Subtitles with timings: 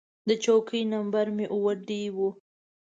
[0.27, 2.17] د چوکۍ نمبر مې اووه ډي و.